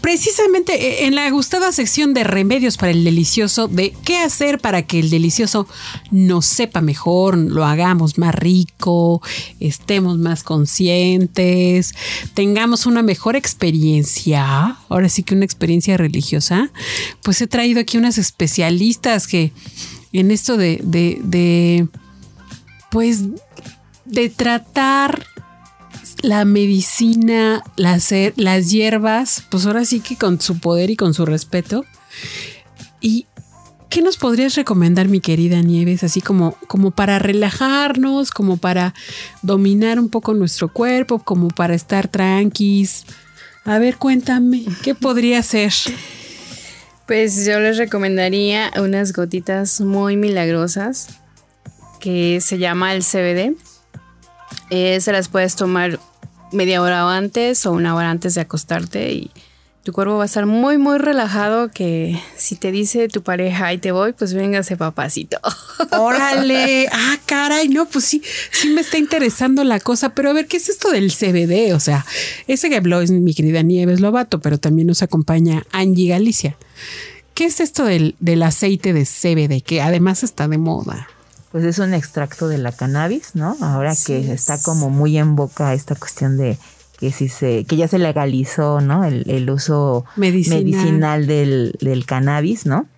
[0.00, 4.82] Precisamente eh, en la gustada sección de remedios para el delicioso, de qué hacer para
[4.82, 5.66] que el delicioso
[6.12, 9.20] nos sepa mejor, lo hagamos más rico,
[9.58, 11.92] estemos más conscientes,
[12.34, 16.70] tengamos una mejor experiencia, ahora sí que una experiencia religiosa,
[17.22, 19.52] pues he traído aquí unas especialistas que
[20.12, 21.88] en esto de, de, de
[22.90, 23.24] pues,
[24.04, 25.26] de tratar
[26.22, 28.10] la medicina, las,
[28.70, 31.84] hierbas, pues ahora sí que con su poder y con su respeto.
[33.00, 33.26] ¿Y
[33.90, 36.04] qué nos podrías recomendar, mi querida Nieves?
[36.04, 38.94] Así como, como para relajarnos, como para
[39.42, 43.04] dominar un poco nuestro cuerpo, como para estar tranquis.
[43.64, 45.72] A ver, cuéntame, ¿qué podría ser?
[47.06, 51.08] Pues yo les recomendaría unas gotitas muy milagrosas
[52.00, 53.54] que se llama el CBD.
[54.76, 56.00] Eh, se las puedes tomar
[56.50, 59.30] media hora antes o una hora antes de acostarte y
[59.84, 63.78] tu cuerpo va a estar muy, muy relajado que si te dice tu pareja, ahí
[63.78, 65.38] te voy, pues véngase papacito.
[65.96, 70.48] Órale, ah, caray, no, pues sí, sí me está interesando la cosa, pero a ver,
[70.48, 71.72] ¿qué es esto del CBD?
[71.72, 72.04] O sea,
[72.48, 76.56] ese que habló es mi querida Nieves Lobato, pero también nos acompaña Angie Galicia.
[77.34, 81.06] ¿Qué es esto del, del aceite de CBD, que además está de moda?
[81.54, 83.56] Pues es un extracto de la cannabis, ¿no?
[83.60, 86.58] Ahora que está como muy en boca esta cuestión de
[86.98, 89.04] que si se, que ya se legalizó, ¿no?
[89.04, 92.88] El, uso medicinal, del, cannabis, ¿no?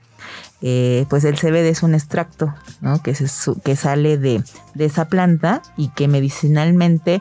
[0.63, 3.03] Eh, pues el CBD es un extracto, ¿no?
[3.03, 3.27] Que, se,
[3.63, 4.43] que sale de,
[4.79, 7.21] esa planta y que medicinalmente,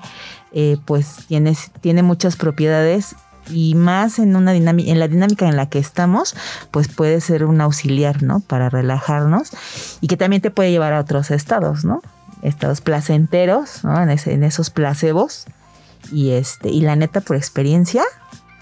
[0.54, 3.18] eh, pues tiene, tiene muchas propiedades
[3.50, 6.36] y más en una dinámica, en la dinámica en la que estamos,
[6.72, 8.40] pues puede ser un auxiliar, ¿no?
[8.40, 9.52] Para relajarnos
[10.02, 12.02] y que también te puede llevar a otros estados, ¿no?
[12.42, 14.02] Estados placenteros, ¿no?
[14.02, 15.46] En, en esos placebos
[16.12, 18.04] y este y la neta por experiencia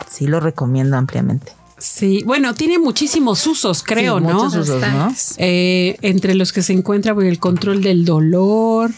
[0.09, 1.53] sí lo recomiendo ampliamente.
[1.77, 4.33] Sí, bueno, tiene muchísimos usos, creo, ¿no?
[4.33, 5.13] Muchos usos, ¿no?
[5.37, 8.91] Eh, entre los que se encuentra el control del dolor,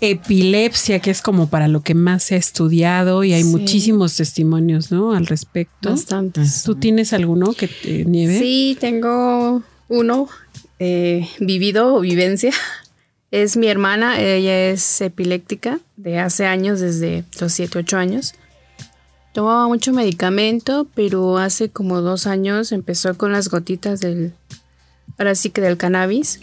[0.00, 4.90] epilepsia, que es como para lo que más se ha estudiado y hay muchísimos testimonios,
[4.90, 5.12] ¿no?
[5.12, 5.90] Al respecto.
[5.90, 6.62] Bastantes.
[6.62, 8.38] ¿Tú tienes alguno que te nieve?
[8.38, 10.28] Sí, tengo uno
[10.78, 12.52] eh, vivido o vivencia.
[13.30, 18.34] Es mi hermana, ella es epiléptica de hace años, desde los 7, 8 años.
[19.32, 24.32] Tomaba mucho medicamento, pero hace como dos años empezó con las gotitas del,
[25.16, 26.40] ahora sí que del cannabis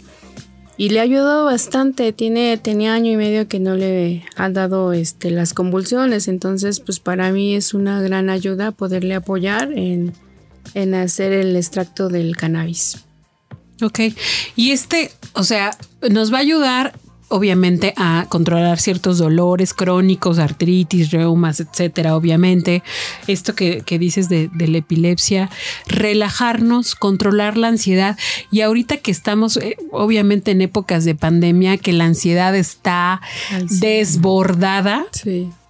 [0.78, 2.12] y le ha ayudado bastante.
[2.14, 7.00] Tiene, tenía año y medio que no le ha dado este, las convulsiones, entonces pues
[7.00, 10.14] para mí es una gran ayuda poderle apoyar en,
[10.72, 13.04] en hacer el extracto del cannabis.
[13.82, 14.00] Ok,
[14.56, 15.76] y este, o sea,
[16.10, 22.82] nos va a ayudar obviamente a controlar ciertos dolores crónicos, artritis, reumas, etcétera, obviamente.
[23.26, 25.50] Esto que, dices de, la epilepsia,
[25.86, 28.18] relajarnos, controlar la ansiedad.
[28.50, 33.20] Y ahorita que estamos, eh, obviamente, en épocas de pandemia, que la ansiedad está
[33.80, 35.06] desbordada.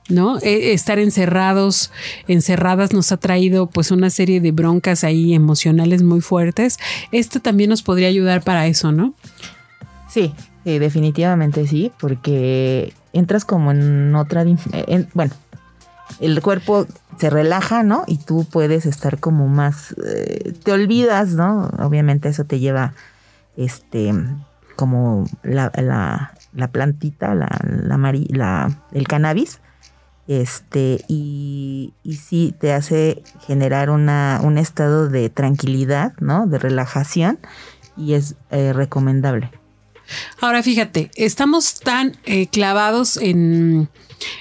[0.09, 0.39] ¿no?
[0.41, 1.91] E, estar encerrados,
[2.29, 6.79] encerradas nos ha traído pues una serie de broncas ahí emocionales muy fuertes.
[7.13, 9.13] Esto también nos podría ayudar para eso, ¿no?
[10.09, 10.33] Sí,
[10.65, 14.45] definitivamente sí, porque entras como en otra...
[15.15, 15.33] bueno,
[16.21, 16.87] el cuerpo
[17.19, 18.05] se relaja, ¿no?
[18.07, 19.95] Y tú puedes estar como más...
[20.05, 21.71] Eh, te olvidas, ¿no?
[21.79, 22.95] Obviamente eso te lleva,
[23.57, 24.13] este,
[24.77, 29.61] como la, la, plantita, la, la, el cannabis,
[30.29, 36.47] este, y, y sí te hace generar una, un estado de tranquilidad, ¿no?
[36.47, 37.39] De relajación
[37.97, 39.51] y es eh, recomendable.
[40.41, 43.89] Ahora fíjate, estamos tan eh, clavados en,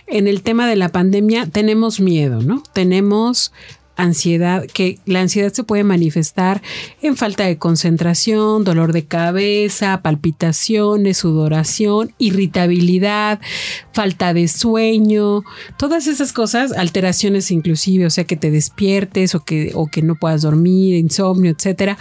[0.07, 2.63] en el tema de la pandemia, tenemos miedo, ¿no?
[2.73, 3.51] Tenemos
[3.97, 6.61] ansiedad, que la ansiedad se puede manifestar
[7.01, 13.41] en falta de concentración, dolor de cabeza, palpitaciones, sudoración, irritabilidad,
[13.91, 15.41] falta de sueño,
[15.77, 20.15] todas esas cosas, alteraciones inclusive, o sea, que te despiertes o que, o que no
[20.15, 21.97] puedas dormir, insomnio, etcétera,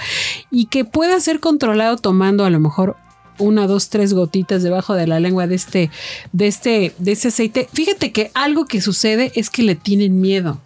[0.51, 2.97] y que pueda ser controlado tomando a lo mejor
[3.39, 5.91] una, dos, tres gotitas debajo de la lengua de este,
[6.33, 7.69] de este, de ese aceite.
[7.73, 10.61] Fíjate que algo que sucede es que le tienen miedo.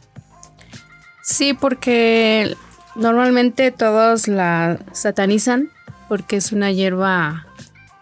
[1.22, 2.56] Sí, porque
[2.94, 5.70] Normalmente todos la satanizan
[6.08, 7.46] porque es una hierba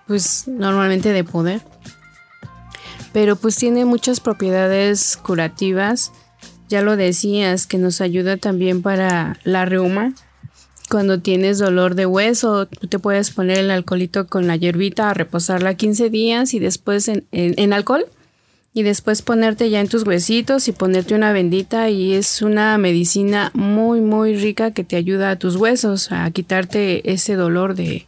[0.07, 1.61] pues normalmente de poder.
[3.13, 6.13] Pero pues tiene muchas propiedades curativas.
[6.69, 10.15] Ya lo decías, que nos ayuda también para la reuma.
[10.89, 15.15] Cuando tienes dolor de hueso, tú te puedes poner el alcoholito con la hierbita a
[15.15, 18.07] reposarla 15 días y después en, en alcohol
[18.73, 23.51] y después ponerte ya en tus huesitos y ponerte una bendita y es una medicina
[23.55, 28.07] muy muy rica que te ayuda a tus huesos a quitarte ese dolor de,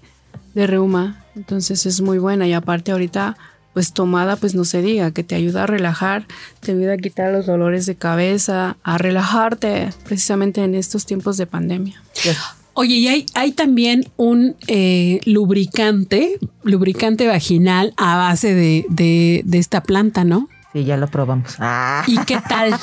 [0.54, 1.24] de reuma.
[1.34, 3.36] Entonces es muy buena y aparte ahorita
[3.72, 6.26] pues tomada pues no se diga, que te ayuda a relajar,
[6.60, 11.46] te ayuda a quitar los dolores de cabeza, a relajarte precisamente en estos tiempos de
[11.46, 12.02] pandemia.
[12.74, 19.82] Oye, y hay, hay también un eh, lubricante, lubricante vaginal a base de, de, esta
[19.82, 20.48] planta, ¿no?
[20.72, 21.56] Sí, ya lo probamos.
[21.58, 22.04] Ah.
[22.06, 22.74] ¿Y qué tal?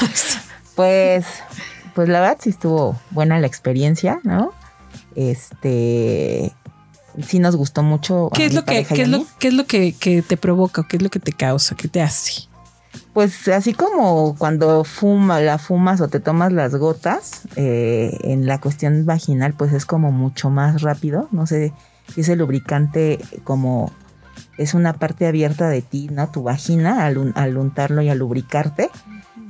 [0.74, 1.26] pues,
[1.94, 4.52] pues la verdad sí estuvo buena la experiencia, ¿no?
[5.14, 6.52] Este,
[7.22, 8.30] sí nos gustó mucho.
[8.34, 10.86] ¿Qué es lo que, ¿qué es lo, qué es lo que, que, te provoca?
[10.88, 11.76] ¿Qué es lo que te causa?
[11.76, 12.49] ¿Qué te hace?
[13.12, 18.60] Pues así como cuando fuma, la fumas o te tomas las gotas, eh, en la
[18.60, 21.28] cuestión vaginal, pues es como mucho más rápido.
[21.32, 21.72] No sé
[22.14, 23.90] si ese lubricante como
[24.58, 26.30] es una parte abierta de ti, ¿no?
[26.30, 28.90] Tu vagina, al, al untarlo y al lubricarte,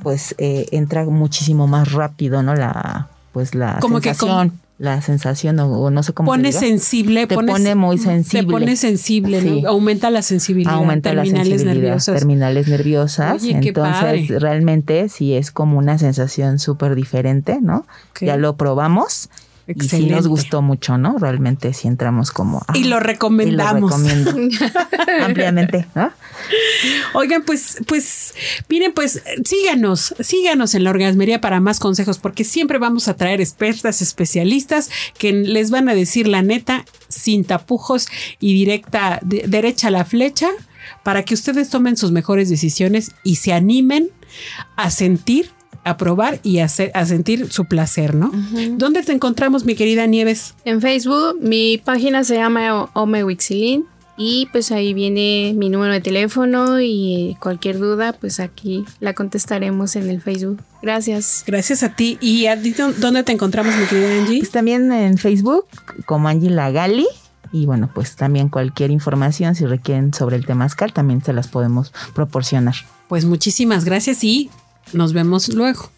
[0.03, 2.55] pues eh, entra muchísimo más rápido, ¿no?
[2.55, 7.75] La, pues la como sensación la sensación o, no sé cómo pone sensible te pone
[7.75, 8.47] muy sensible.
[8.47, 12.19] te pone sensible aumenta la sensibilidad aumenta terminales nerviosas.
[12.19, 13.45] terminales nerviosas.
[13.45, 17.85] Entonces realmente sí es como una sensación súper diferente no
[18.23, 19.29] ya lo probamos
[19.67, 21.19] y sí nos gustó mucho, ¿no?
[21.19, 22.65] Realmente sí entramos como...
[22.75, 23.93] y lo recomendamos.
[25.23, 26.13] ampliamente, ¿no?
[27.15, 28.35] Oigan, pues, pues,
[28.69, 33.41] miren, pues síganos, síganos en la orgasmería para más consejos, porque siempre vamos a traer
[33.41, 38.09] expertas, especialistas que les van a decir la neta sin tapujos
[38.39, 40.49] y directa, derecha a la flecha,
[41.03, 44.11] para que ustedes tomen sus mejores decisiones y se animen
[44.77, 45.51] a sentir
[45.85, 48.31] a probar y a, a sentir su placer, ¿no?
[48.73, 50.55] ¿Dónde te encontramos, mi querida Nieves?
[50.65, 53.87] En Facebook, mi página se llama Omewixilin
[54.23, 59.97] y pues ahí viene mi número de teléfono y cualquier duda, pues aquí la contestaremos
[59.97, 60.61] en el Facebook.
[60.83, 61.43] Gracias.
[61.47, 62.19] Gracias a ti.
[62.21, 62.59] ¿Y a
[62.99, 64.41] dónde te encontramos, mi querida Angie?
[64.41, 65.65] Pues también en Facebook
[66.05, 67.07] como Angie Lagali.
[67.51, 71.91] Y bueno, pues también cualquier información, si requieren sobre el temazcal, también se las podemos
[72.15, 72.75] proporcionar.
[73.09, 74.51] Pues muchísimas gracias y
[74.93, 75.91] nos vemos luego.